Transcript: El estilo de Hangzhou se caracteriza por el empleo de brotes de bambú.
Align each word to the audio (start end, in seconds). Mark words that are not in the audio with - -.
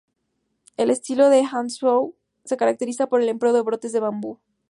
El 0.77 0.89
estilo 0.89 1.29
de 1.29 1.43
Hangzhou 1.45 2.15
se 2.43 2.57
caracteriza 2.57 3.05
por 3.05 3.21
el 3.21 3.29
empleo 3.29 3.53
de 3.53 3.61
brotes 3.61 3.91
de 3.91 3.99
bambú. 3.99 4.39